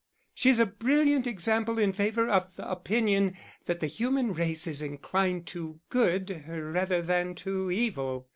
She's 0.33 0.59
a 0.59 0.65
brilliant 0.65 1.27
example 1.27 1.77
in 1.77 1.93
favour 1.93 2.27
of 2.27 2.55
the 2.55 2.67
opinion 2.67 3.37
that 3.67 3.81
the 3.81 3.85
human 3.85 4.33
race 4.33 4.65
is 4.65 4.81
inclined 4.81 5.45
to 5.49 5.79
good 5.91 6.43
rather 6.47 7.03
than 7.03 7.35
to 7.35 7.69
evil." 7.69 8.27